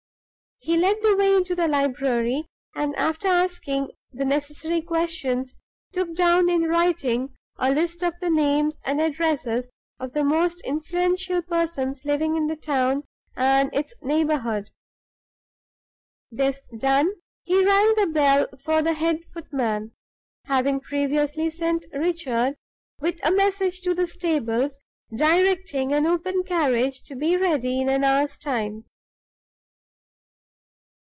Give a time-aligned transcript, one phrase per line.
[0.63, 5.55] He led the way into the library, and, after asking the necessary questions,
[5.91, 9.69] took down in writing a list of the names and addresses
[9.99, 14.69] of the most influential persons living in the town and its neighborhood.
[16.29, 17.09] This done,
[17.41, 19.93] he rang the bell for the head footman,
[20.45, 22.55] having previously sent Richard
[22.99, 24.79] with a message to the stables
[25.11, 28.85] directing an open carriage to be ready in an hour's time.